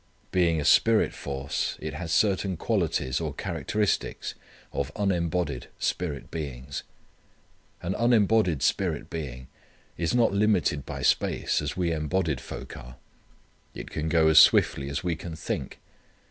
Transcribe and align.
Being 0.31 0.59
a 0.59 0.65
spirit 0.65 1.13
force 1.13 1.77
it 1.79 1.93
has 1.93 2.11
certain 2.11 2.57
qualities 2.57 3.21
or 3.21 3.35
characteristics 3.35 4.33
of 4.73 4.91
unembodied 4.95 5.67
spirit 5.77 6.31
beings. 6.31 6.81
An 7.83 7.93
unembodied 7.93 8.63
spirit 8.63 9.11
being 9.11 9.45
is 9.99 10.15
not 10.15 10.33
limited 10.33 10.87
by 10.87 11.03
space 11.03 11.61
as 11.61 11.77
we 11.77 11.91
embodied 11.91 12.41
folk 12.41 12.75
are. 12.75 12.95
It 13.75 13.91
can 13.91 14.09
go 14.09 14.27
as 14.27 14.39
swiftly 14.39 14.89
as 14.89 15.03
we 15.03 15.15
can 15.15 15.35
think. 15.35 15.77